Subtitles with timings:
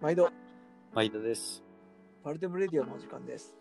[0.00, 0.30] 毎度、
[0.94, 1.62] 毎度です。
[2.22, 3.56] パルテムレディオのお時間です。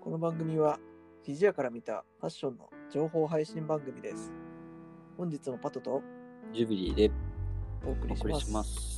[0.00, 0.78] この番組は、
[1.24, 4.32] フィジアから見たファッションの情報配信番組です。
[5.16, 6.02] 本日もパトと
[6.52, 7.10] ジュビリーで
[7.84, 8.96] お送おりします。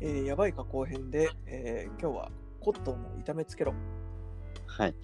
[0.00, 3.72] えーやばい加工編で、えー今日はコットンを痛めつけろ
[4.66, 4.94] はい。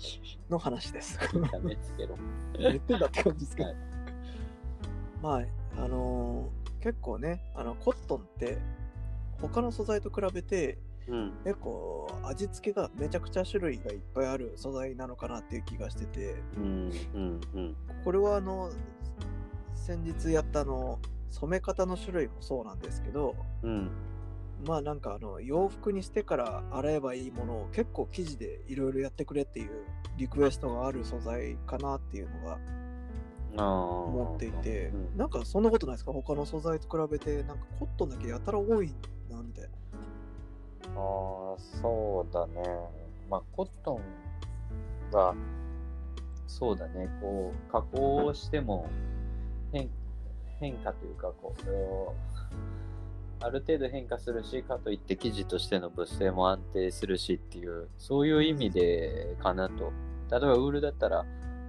[0.51, 1.19] の話です。
[1.53, 2.17] ダメつけろ。
[2.59, 3.69] 言ってんだって感じですけど。
[3.69, 8.57] はいまあ、あのー結構ね、あの、コットンって、
[9.41, 10.79] 他の素材と比べて、
[11.09, 11.33] うん。
[11.45, 16.93] 結構味付けがめちゃくちゃ種類がいっぱいある素材なのかなっていう気がしてて、うん。
[17.15, 17.41] うん。
[17.55, 17.77] うん。
[18.05, 18.71] これはあの、
[19.75, 20.99] 先日やったあの、
[21.31, 23.91] 染め方の種類もそうなんですけど、うん。
[24.67, 29.71] まあなんかあの、洋服にしてから洗えばいいものを結構生地でいろいろやってくれっていう
[30.17, 32.59] リクエストがある素材かなっていうのが。
[33.51, 36.13] 思っていて、うんなんかそんなことないですか？
[36.13, 38.95] 他の素材と比べて、なんかコットンだけやたら多い
[39.29, 39.71] な、みたいな。
[41.01, 42.63] ああ、そうだね。
[43.31, 44.01] まあ、コットン
[45.13, 45.35] が、
[46.47, 48.89] そうだね、こう、加工をしても
[49.73, 49.91] 変
[50.61, 59.93] 変化というか、こう、ある程度変化するし、かといって生地としての物性も安定するしっていう、そういう意味でかなと。
[60.31, 61.25] 例えばウールだったら、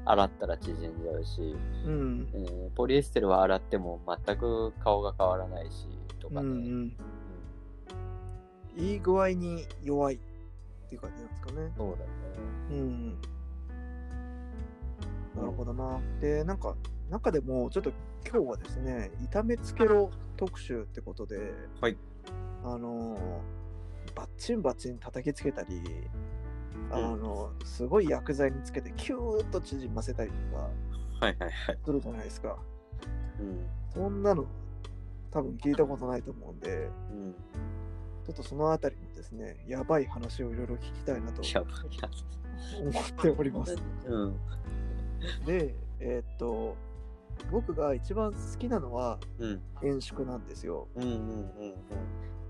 [0.06, 2.28] 洗ったら縮んじゃうし、うん。
[2.34, 5.88] えーポリエステルは洗っても全く顔が変わらないし、
[6.20, 6.42] とかね。
[6.42, 6.98] うんうん。
[8.78, 10.20] いい具合に弱いっ
[10.90, 11.72] ていう感じなんですかね。
[11.78, 12.10] そうだね。
[12.72, 13.22] うん。
[15.36, 16.00] なるほどな。
[16.20, 16.76] で、なんか、
[17.10, 17.92] 中でも、ちょっと
[18.28, 21.98] 今日はですね、炒めつけろ特集ってことで、はい。
[22.64, 23.20] あのー、
[24.16, 25.82] バッチンバッチン叩きつけたり、
[26.92, 30.72] あの、すごい薬剤につけてキューッと縮ませたりとかはい
[31.22, 31.78] はいはい。
[31.84, 32.58] するじゃないですか。
[33.40, 33.68] うん。
[33.94, 34.46] そんなの
[35.32, 37.36] 多分聞いたことないと思うんで、うん。
[38.30, 42.10] ちょっとそのあたりのですね、やばい話をいろいろ聞きたいなとやばいや
[42.80, 43.76] 思っております。
[44.06, 44.36] うん。
[45.48, 46.76] で、えーっと、
[47.52, 49.62] 僕が一番好きなのはうん。
[49.82, 50.88] 円縮なんですよ。
[50.96, 51.74] うんうんうん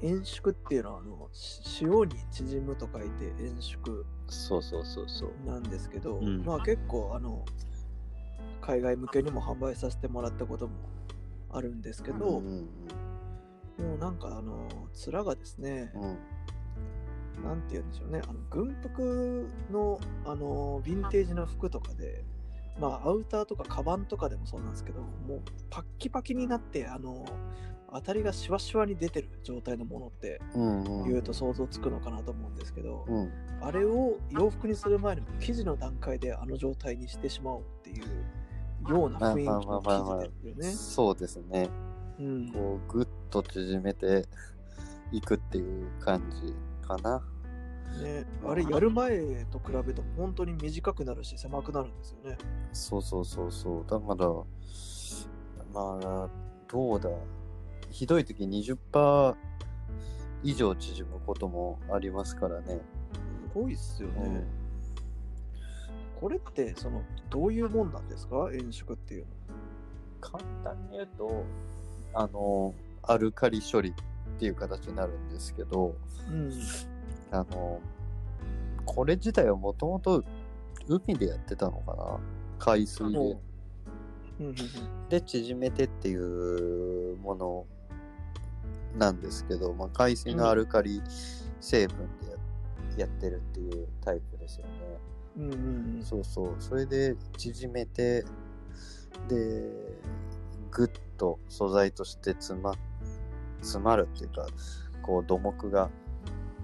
[0.01, 5.31] 円縮っていうのはあのし塩に縮むと書いて円縮そうそうそうそう。
[5.45, 7.45] なんですけど、うんまあ結構あの
[8.62, 10.73] 海外向けにも販売させてもらったことも
[11.51, 12.69] あるんですけど、うんうん
[13.79, 16.17] もうなんかあの面がですね、うん。
[17.44, 22.25] なんて言うんでしょうね、あの軍服のあのヴィンテージの服とかで、
[22.79, 27.25] まあアウターとかカバンとかでもそうなんですけど、もうパッキパキになって、あの
[27.91, 31.09] 当たりがシワシワに出てる状態のものってうんうん。
[31.09, 33.31] 言うと想像つくのかなと思うんですけど、うん。
[33.62, 40.72] あれを洋服にする前の生地の段階であの状態にしてしまおうっていうような雰囲気の生地ですよね。
[40.72, 41.69] そうですね。
[42.19, 44.25] うんこう、ぐっと縮めて
[45.12, 46.53] いくっていう感じ
[46.88, 47.22] かな。
[48.03, 52.38] ね、あれやる前と比べても本当に短くなるし狭くなるんですよね。
[52.72, 53.85] そうそうそうそう。
[53.89, 54.28] だから、
[55.73, 56.29] まあ、
[56.68, 57.09] どうだ。
[57.89, 59.35] ひどい時20%
[60.44, 62.79] 以上縮むこともありますからね。
[63.51, 64.22] すごいっすよね。
[64.25, 64.44] うん
[66.19, 68.50] これってそのどういうもんなんですか？
[68.51, 69.28] 円縮っていうの。
[70.19, 71.45] 簡単に言うと、
[72.13, 73.94] あの、アルカリ処理っ
[74.40, 75.96] ていう形になるんですけど、
[76.30, 76.52] うん。
[77.32, 77.80] あの、
[78.86, 80.24] これ自体はもともと
[80.88, 82.20] 海でやってたのかな？
[82.58, 83.38] 海水で。
[85.10, 87.66] で、縮めてっていうもの
[88.98, 91.02] なんですけど、まあ、海水のアルカリ
[91.60, 92.31] 成分で
[92.98, 94.72] や,、やってるっていうタイプですよね。
[95.38, 95.52] うんうん
[95.98, 96.56] うんそうそう。
[96.60, 98.24] それで縮めて、
[99.28, 99.64] で、
[100.72, 102.72] ぐっと素材として詰ま
[103.62, 104.47] 詰まるっていうか、
[105.02, 105.90] こう土木が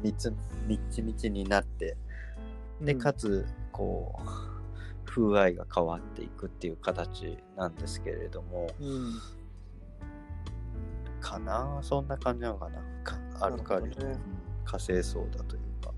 [0.04, 0.34] みつ
[0.68, 1.98] みっちみちになって、
[2.82, 3.00] で、うん。
[3.00, 4.22] かつ、こう、
[5.06, 9.14] 風合いが変わっていくっていう形なんですけれども、うん
[11.22, 11.80] かな？
[11.82, 12.80] そんな感じなのかな？
[13.04, 14.14] かアルカリ、なるほどね。
[14.14, 14.20] うん。
[14.66, 15.92] 火星層だというか。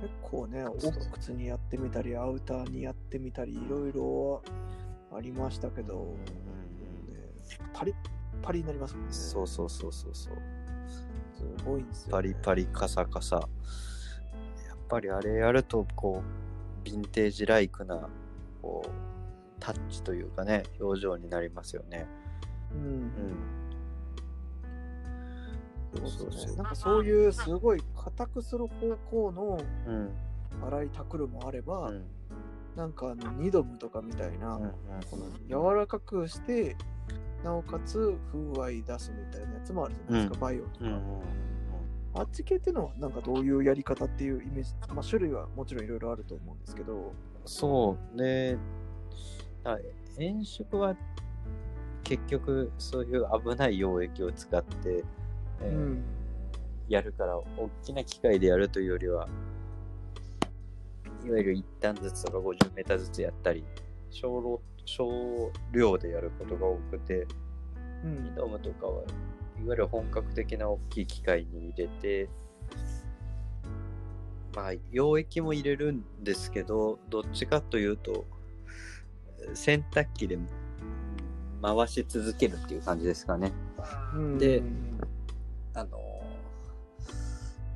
[0.00, 1.12] 結構ね、おそうそう。
[1.14, 4.42] 靴にやってみたり、アウターにやってみたり、いろいろ
[5.16, 6.02] ありましたけど、ね、
[7.72, 7.94] パリッ
[8.42, 9.12] パリになりますもんね。
[9.12, 10.34] そうそうそうそうそう。
[11.34, 12.12] すごいんですよ、ね。
[12.12, 13.36] パリパリカサカサ。
[13.36, 13.46] やっ
[14.88, 16.22] ぱりあれやると、こ
[16.84, 18.08] う、ヴィンテージライクな、
[18.62, 18.90] こう、
[19.58, 22.06] タッチというかね、表情になりますよね。
[22.72, 22.80] うん。
[22.80, 23.10] うん。
[25.98, 26.56] そうそうそうね。
[26.56, 30.10] なんかそういうすごい硬くする方向のうん。
[30.64, 32.04] 洗いタクルもあれば、うん。
[32.76, 34.70] なんかあのニドムとかみたいな、うん。
[35.10, 36.76] この柔らかくして
[37.46, 41.02] なおかつ風合い出すみたいなやつもあるじゃないですか、バイオとか、うんうんうん
[42.18, 47.12] あっち系っていうのはなんかどういうやり方っていうイメージ、まあ、種類はもちろんいろいろあると思うんですけど、
[47.44, 48.16] そう。
[48.16, 48.56] で、
[49.64, 49.76] あ
[50.18, 50.96] 炎色は
[52.04, 55.04] 結局そういう危ない溶液を使って、
[55.60, 56.04] えーうん。
[56.88, 57.44] やるから、大
[57.84, 59.28] きな機械でやるというよりは、
[61.22, 63.62] いわゆる一旦ずつとか50メーターずつやったり、
[64.08, 67.26] 少量少量でやることが多くて、
[68.04, 68.50] うん。
[68.50, 72.28] ムとかはいわゆる本格的な大きい機械に入れて
[74.54, 78.26] まあ溶液も入れるんですけどどっちかというと
[79.54, 80.38] 洗濯機で
[81.62, 83.52] 回し続けるっていう感じですかね。
[84.14, 84.38] うん。
[84.38, 84.62] で
[85.74, 85.98] あの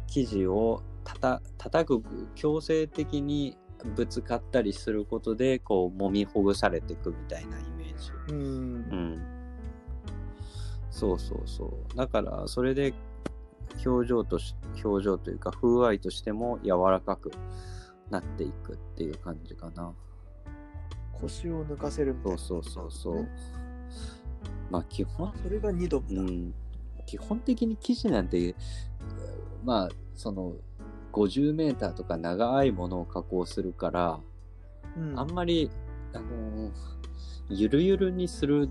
[0.06, 8.40] 生地をたた叩く強制的にぶつかったりすることでこう揉みほぐされていくみたいなイメージうんう
[8.96, 9.40] ん。
[10.90, 11.96] そうそうそう。
[11.96, 12.92] だから、それで
[13.84, 14.54] 表情とし、
[14.84, 17.30] 表情というか、風合いとしても柔らかく
[18.10, 19.94] なっていくっていう感じかな。
[21.20, 23.28] 腰を抜かせるみたいな、そうそうそうそう。
[24.70, 26.54] まあ、基本、それが2度だ、うん。
[27.06, 28.54] 基本的に生地なんて、
[29.64, 30.54] まあ、その、
[31.12, 34.20] 50メーターとか長いものを加工するから、
[34.96, 35.70] うんあんまり、
[36.12, 36.70] あのー
[37.52, 38.70] ゆるゆるにする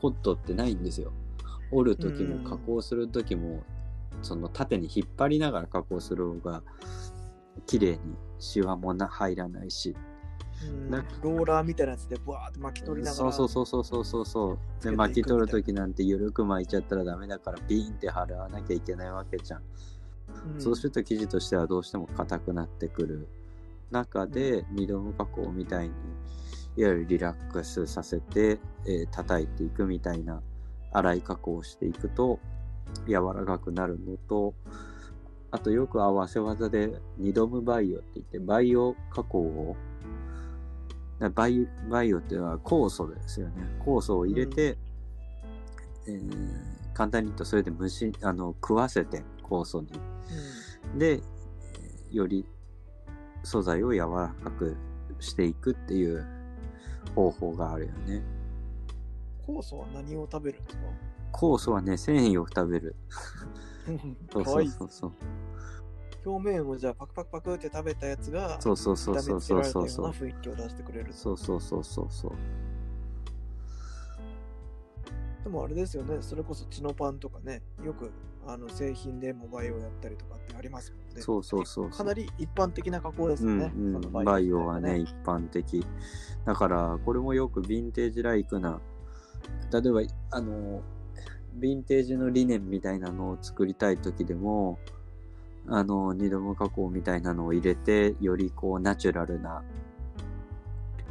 [0.00, 1.12] ことってないんですよ。
[1.70, 3.62] 折る時うんも加工する時も、
[4.22, 6.62] その縦に引っ張りながら加工する方が、
[7.66, 7.98] 綺麗に
[8.38, 9.90] シワもな入らないし。
[9.90, 14.84] うんなローラーみたいなやつでブワーって巻き取りながらそうそうそうそうそうそうそう。
[14.84, 19.62] で、巻き取る時なんてゆるく巻いちゃったらダメだから、ピーンって払わなきゃいけないわけじゃん。
[20.54, 23.28] うんそうすると生地としてはどうしても硬くなってくる
[23.90, 25.94] 中で、二度無加工みたいに、
[26.76, 30.42] いわゆるリラックスさせて、えー叩いていくみたいな
[30.92, 32.38] 粗い加工をしていくと
[33.06, 34.54] 柔らかくなるのと、
[35.50, 39.76] あとよく合わせ技で二度無バイオって言って、バイオ加工を、
[41.20, 43.54] なバイバイオっていうのは酵素ですよね。
[43.84, 44.76] 酵素を入れて、
[46.06, 49.88] えー簡単に言うとそれで蒸し、あの、食わせて酵素に。
[50.98, 51.22] で、えー
[52.14, 52.46] より
[53.42, 54.76] 素材を柔らかく
[55.18, 56.24] していくっていう
[57.16, 58.22] 方法があるよね。
[59.46, 60.82] 酵素は何を食べるんですか？
[61.32, 62.94] 酵素はね、繊維を食べる。
[64.32, 65.12] そうそういそうそう。
[66.24, 72.32] 表面をじゃあパクパクパクって食べたやつがそうそうそうそうそうそう炒めつけられたような雰囲気を出してくれるそうそうそうそうそう。
[75.44, 76.16] でもあれですよね。
[76.20, 78.10] それこそチノパンとかねよく
[78.46, 81.22] あの製品でモバイをやったりとかってありますもんね。
[81.22, 84.12] そうそうそうかなり一般的な加工ですよね、うんうん。
[84.12, 85.86] バイオはね、一般的。
[86.44, 88.80] だから、これもよくヴィンテージライクな、
[89.72, 90.82] 例えば、あの、
[91.58, 94.78] ヴィンテージの理念みたいなのを作りたい時でも、
[95.66, 99.62] あの、二度無加工みたいなのを入れて、よりこう、ナチュラルな、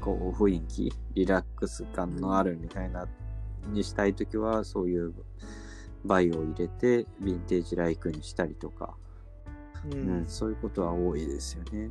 [0.02, 3.08] こう、雰囲気、リラックス感のあるみたいな、
[3.68, 5.14] にしたい時は、そういう
[6.06, 8.96] バイオを入れて、ヴィンテージライクにしたりとか、
[9.86, 11.80] うん、うん、そういうことは多いですよね。
[11.80, 11.90] いい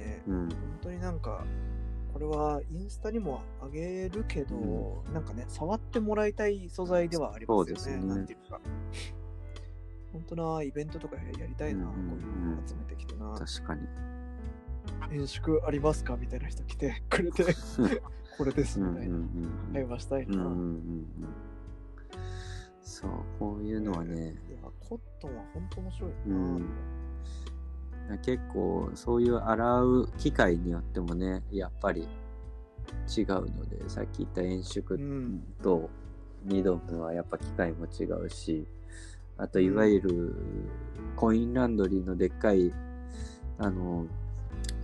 [0.00, 0.22] ね。
[0.26, 0.48] うん。
[0.48, 1.44] 本当になんか
[2.12, 7.80] これはインスタにもあげるけど、なんかね触ってもらいたい素材ではありますよね。
[7.80, 8.06] そうですね。
[8.06, 8.60] なんていうか。
[10.12, 13.34] 本当なイベントとかやりたいな、うんうんうんこういうの集めてきてな。
[13.38, 13.82] 確かに。
[15.12, 16.16] 演縮ありますか？
[16.16, 17.44] みたいな人来てくれて
[18.36, 19.16] これですみたいな。
[19.16, 19.28] うん
[19.72, 20.56] 会話したいな、うんうんうん。
[20.56, 21.06] うん
[22.82, 26.38] そう、こういうのはね、いやコットンは本当面白いな、う
[28.14, 28.18] ん。
[28.22, 32.08] 結構そういう洗う機械によってもね、やっぱり
[33.14, 35.42] 違うので、さっき言った円縮うん。
[35.62, 35.90] と
[36.44, 38.66] 二度目はやっぱ機械も違うし、
[39.36, 40.34] あといわゆる
[41.14, 42.72] コインランドリーのでっかい、
[43.58, 44.06] あの、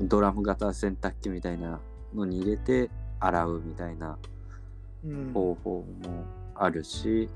[0.01, 1.81] ドラム型洗濯機みたいな
[2.15, 4.19] のに入れて洗うみたいな
[5.05, 5.33] うん。
[5.33, 6.25] 方法も
[6.55, 7.29] あるし、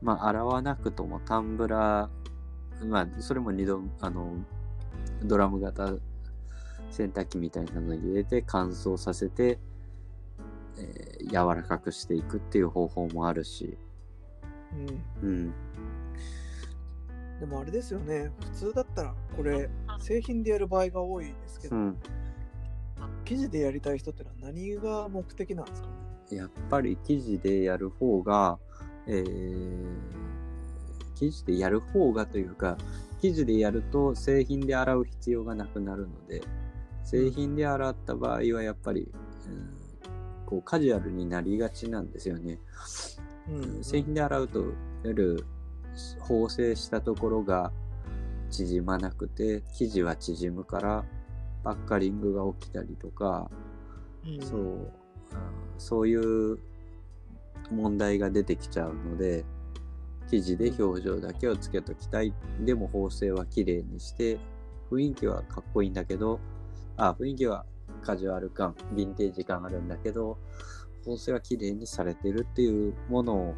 [0.00, 4.36] まあ、洗わなくともタンブラー、まあ、それも二度、あの、
[5.22, 5.94] ドラム型
[6.90, 9.58] 洗濯機みたいなのに入れて乾燥させて、
[10.78, 13.78] えー柔らかくしていくっていう方法もあるし、
[15.22, 15.28] うん。
[15.28, 15.54] うん、
[17.40, 18.30] でもあれですよね。
[18.40, 19.70] 普通だったらこれ
[20.02, 21.96] 製品でやる場合が多いですけど、うん。
[23.24, 25.88] 記事でやりたい人ってのは何が目的なんですか
[26.30, 26.36] ね？
[26.38, 28.58] やっぱり生地でやる方が、
[29.06, 29.86] えー
[31.14, 32.76] 生地でやる方がというか、
[33.20, 36.42] 生地でやると製品で洗う必要がなくなるので、
[37.04, 39.02] 製品で洗った場合はやっぱり、
[39.46, 39.78] うん
[40.46, 42.58] こうカジュアルになりがちなんですよね。
[43.48, 44.72] うん製品で洗うといわ
[45.04, 45.46] ゆる
[46.18, 47.72] 縫製したところが
[48.52, 51.04] 縮まなくて生地は縮むから
[51.64, 53.50] バッカリングが起きたりとか、
[54.26, 54.46] うん。
[54.46, 54.90] そう
[55.32, 55.36] あ
[55.78, 56.58] そういう
[57.70, 59.44] 問題が出てきちゃうので
[60.28, 62.34] 生地で表情だけをつけときたい。
[62.60, 64.38] でも縫製は綺麗にして
[64.90, 66.38] 雰囲気はかっこいいんだけど
[66.96, 67.64] あ雰囲気は
[68.02, 70.38] カジュアル感ヴィンテージ感あるんだけど
[71.06, 73.54] 縫製は綺麗にされてるっていうものを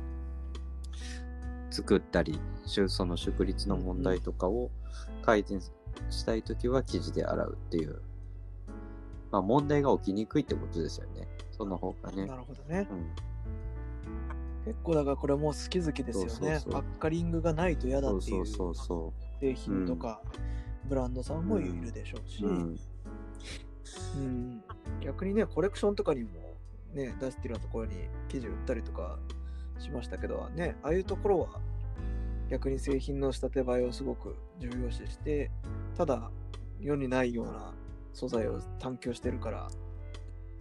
[1.70, 4.70] 作ったりその縮率の問題とかを
[5.24, 5.60] 改善
[6.10, 8.02] したいときは生地で洗うっていう、
[9.30, 11.26] まあ、問題が起きにくいってことですよね。
[11.50, 12.26] その方がね。
[12.26, 12.36] な。
[12.36, 12.86] るほどね。
[12.90, 13.06] うん。
[14.66, 16.30] 結構だからこれもう好き好きですよね。
[16.30, 16.72] そうそうそう。
[16.72, 18.74] バッカリングがないと嫌だっていそう
[19.40, 20.20] 製品とか
[20.88, 22.48] ブランドさんもいるでしょうし、う。
[22.48, 22.78] うん。
[24.16, 24.64] うん。
[25.00, 26.30] 逆にねコレクションとかにも
[26.92, 27.94] ね出してるようなところに
[28.28, 29.18] 記事売ったりとか
[29.78, 31.60] しましたけどねああいうところは
[32.50, 35.50] 逆に製品の仕立て映えをすごく重要視して
[35.96, 36.30] ただ
[36.80, 37.72] 世にないような
[38.12, 39.68] 素材を探求してるから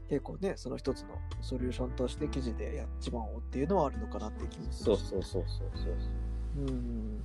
[0.09, 1.09] 結構ねその一つの
[1.41, 4.99] ソリューションとして記事でやっちまおうっていうのはあるのかなって気もするし。
[5.01, 6.65] そうそうそうそうそう。
[6.67, 7.17] うん。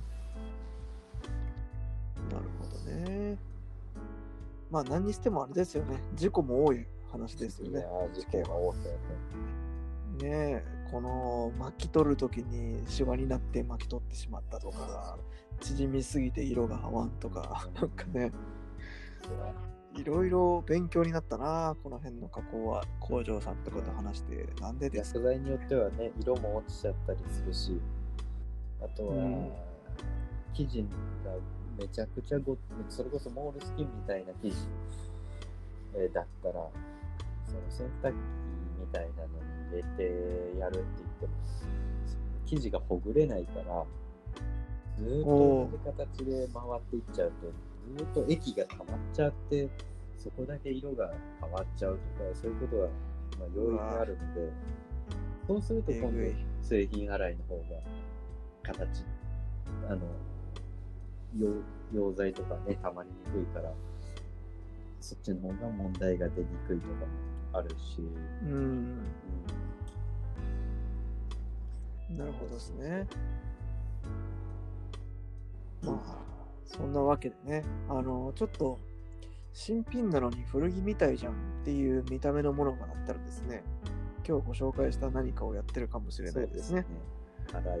[2.29, 3.37] なるほどね。
[4.71, 6.01] まあ何にしてもあれですよね。
[6.15, 7.85] 事故も多い話ですよね。
[8.13, 8.89] 事件が多くて。
[8.89, 15.17] ねえこの巻き取る時にシワになって巻き取ってしまったとか
[15.61, 18.31] 縮みすぎて色が合わんとかなんかね
[19.95, 25.19] いろいろ勉強になったなこの辺の加工は工場さんとかと話してなんでですか？
[25.19, 27.81] 薬剤によってはね、色も落ちちゃったりするし、
[28.81, 29.51] あとは、うん。
[30.53, 30.83] 生地
[31.25, 31.31] が
[31.77, 34.55] めちゃくちゃご、それこそモールスキンみたいな生地、
[35.95, 36.53] えーだったら、
[37.45, 38.15] その洗濯機
[38.79, 41.33] みたいなのに入れてやるって言っても、
[42.45, 43.85] 生地がほぐれないから、
[44.97, 47.47] ずーっと同じ形で回っていっちゃうと、
[47.97, 49.69] ずーっと液が溜まっちゃって、
[50.17, 52.87] そこだけ色が変わっちゃうとか、そういうことは、
[53.39, 54.51] まあ、要因があるので、
[55.47, 56.17] そうすると今度
[56.61, 57.63] 製品洗いの方が、
[58.63, 59.05] 形、
[59.87, 59.99] あの、
[61.37, 61.61] 溶
[61.93, 63.71] 溶剤とかね、溜まりにくいから、
[64.99, 67.07] そっちの方が問題が出にくいとかも
[67.53, 67.99] あるし、
[68.43, 69.03] うん
[72.17, 73.07] なるほどですね
[75.83, 76.17] まあ
[76.65, 78.79] そんなわけでねあのちょっと
[79.53, 83.63] 新品なのに古着みたいじゃんっていう見た目のものがあったらですね
[84.27, 86.85] 今日ご紹介した何かをやってるかもしれないですね。
[87.51, 87.73] 洗いの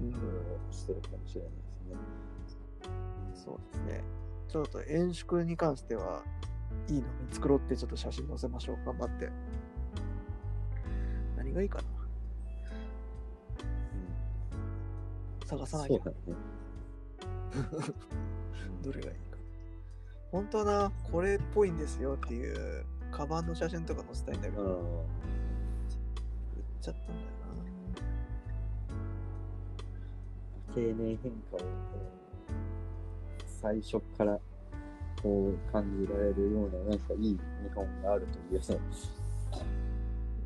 [0.00, 1.96] うん工夫をしてるかもしれないですね。
[3.34, 4.04] そうですね。
[4.48, 6.24] ちょっと演縮に関しては
[6.88, 8.78] いいの見繕ってちょっと写真載せましょう。
[8.84, 9.30] 頑張って。
[11.36, 11.84] 何がいいかな
[15.46, 16.02] 探さなきゃね。
[18.82, 19.38] どれがいいか。
[20.30, 25.06] 本当はな、これっぽいんですよっていう、カバンの写真とか載せたいんだけど、売っうん。
[26.80, 27.32] ちゃったんだよ
[30.74, 31.60] 経年変化を
[33.60, 34.40] 最初から
[35.22, 37.40] こう感じられるようななんかいい日
[37.74, 38.80] 本があるというね。
[39.50, 39.58] な。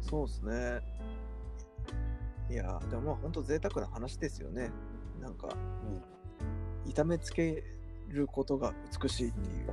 [0.03, 0.81] そうですね。
[2.51, 4.71] いやー、でもまあ本当贅沢な話ですよね。
[5.21, 5.49] なんか、
[6.87, 7.65] 痛めつけ
[8.09, 9.67] ることが美しいっていう。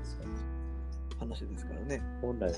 [1.19, 2.01] 話ですからね。
[2.21, 2.57] 本来は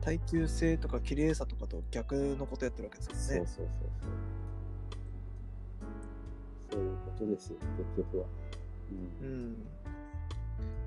[0.00, 3.46] 耐久性とか綺麗さとかと逆のことやってるわけですよね。
[3.46, 4.06] そうそうそうそ
[6.68, 6.70] う。
[6.72, 7.56] そういうことですよ、
[7.96, 8.24] 結局は。
[8.24, 9.24] う。
[9.24, 9.56] うんん。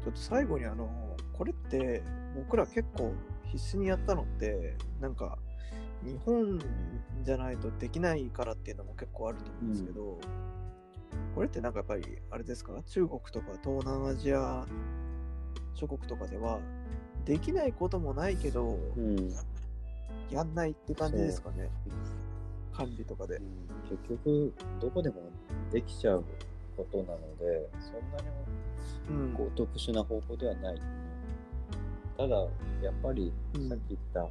[0.04, 0.90] ちょっと最後にあの、
[1.34, 2.04] これって
[2.36, 3.14] 僕ら結構
[3.46, 5.38] 必死にやったのって、なんか
[6.04, 6.60] 日本
[7.24, 10.20] じゃないとできないからっていうのも結構あると思うんですけど、
[11.36, 12.74] これってなんかやっぱりあれですか？
[12.86, 14.66] 中国とか東南アジア
[15.76, 16.60] 諸国とかでは
[17.26, 19.34] できないこともないけど、うん。
[20.30, 21.70] やんないって感じですかね？
[22.74, 23.40] 管理とかで。
[23.90, 25.22] 結局、どこでも
[25.72, 26.26] できちゃう
[26.76, 28.30] ことなので、そんなに
[29.10, 29.34] うん。
[29.34, 30.82] こう特殊な方法ではない。
[32.18, 32.36] ただ、
[32.82, 33.70] やっぱりうん。
[33.70, 34.30] さっき言った、あの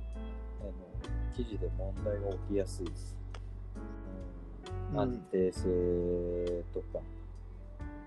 [1.35, 2.93] 記事で問題が起きやすい、うん、
[4.95, 7.01] うん安定性とか、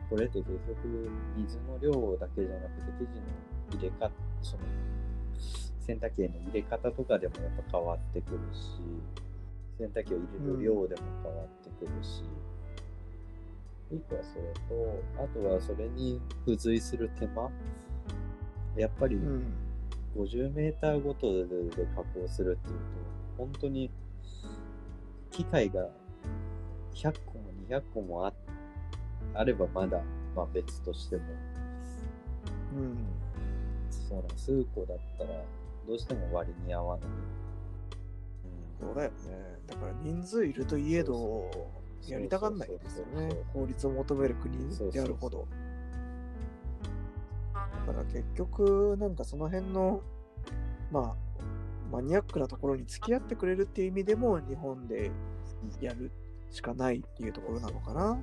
[0.09, 3.23] これって結局水の量だけじゃなくて生地の
[3.71, 4.11] 入れ方、
[4.41, 4.63] その
[5.79, 8.79] 洗濯機への入れ方とかでもやっぱ変わってくるし、
[9.77, 12.23] 洗濯機を入れる量でも変わってくるし、
[13.95, 17.49] 一個はそれと、あとはそれに付随する手間。
[18.75, 19.53] やっぱりうん。
[20.15, 21.45] 50メーターごとで
[21.93, 22.81] 加工するっていうと、
[23.37, 23.91] 本当に
[25.29, 25.89] 機械が
[26.93, 28.33] 100個も200個もあ
[29.33, 30.01] あればまだ、
[30.33, 31.23] まあ、別としても、
[32.77, 32.97] うん。
[33.89, 35.43] そうだ数個だったら
[35.85, 37.09] どうしても割に合わない。
[38.79, 39.15] そうだよね。
[39.67, 41.51] だから人数いるといえど、
[42.07, 43.29] やりたがんないですよね。
[43.53, 44.57] 効率を求める国
[44.91, 45.47] であるほど。
[47.53, 50.01] だから結局、なんかその辺の、
[50.91, 51.15] まあ、
[51.91, 55.11] マニアックなところに付き合ってくれるっていう意味でも、日本で
[55.81, 56.11] やる
[56.51, 58.15] しかないっていうところなのかな。
[58.15, 58.21] ね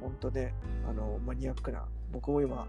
[0.00, 0.54] 本当ね、
[0.88, 2.66] あの、マニアックな、僕も今、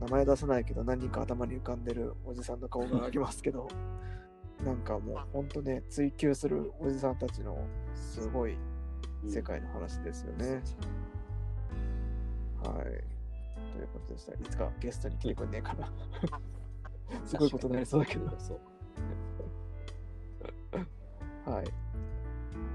[0.00, 3.68] 名前出さないけど、何人か頭に浮かんでるおじさんの顔がありますけど、
[4.64, 7.56] なんかもう本当ね、追求するおじさんたちの
[7.94, 8.56] すごい
[9.26, 10.62] 世界の話ですよね。
[12.62, 12.84] はい。
[13.72, 14.32] ということでした。
[14.32, 15.92] いつかゲストに来てくんねえかな。
[17.24, 18.30] すごいことになりそうだけど。
[18.38, 18.60] そう。
[21.50, 21.66] はい。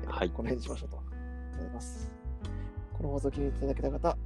[0.08, 0.98] はいこの辺にしましょうと。
[0.98, 2.12] ありがとうございます。
[2.94, 4.18] この放送を気に入っていただけた方、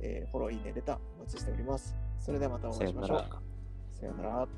[0.00, 1.94] えーフォロー、いいね、レターお待ちしております。
[2.18, 3.18] それではまたお会いしましょう。
[3.18, 3.42] さよなら
[3.90, 4.48] さようなら。